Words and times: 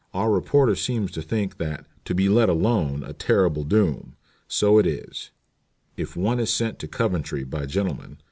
Our 0.15 0.31
reporter 0.31 0.73
seems 0.75 1.11
to 1.11 1.21
think 1.21 1.57
that 1.59 1.85
"to 2.05 2.15
be 2.15 2.27
let 2.27 2.49
alone" 2.49 3.03
a 3.03 3.13
terrible 3.13 3.63
doom. 3.63 4.15
So 4.47 4.79
it 4.79 4.87
is, 4.87 5.29
if 5.95 6.15
one 6.15 6.39
is 6.39 6.51
sent 6.51 6.79
to 6.79 6.87
Coventry 6.87 7.43
by 7.43 7.67
gentlemen. 7.67 8.17